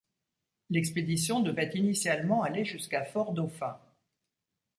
L'expédition 0.71 1.41
devait 1.41 1.69
initialement 1.75 2.41
aller 2.41 2.65
jusqu'à 2.65 3.05
Fort 3.05 3.33
Dauphin. 3.33 3.79